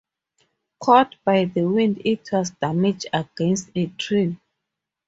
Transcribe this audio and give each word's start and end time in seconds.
Caught 0.81 1.17
by 1.23 1.45
the 1.45 1.69
wind 1.69 2.01
it 2.03 2.27
was 2.31 2.49
damaged 2.59 3.05
against 3.13 3.69
a 3.75 3.85
tree. 3.85 4.35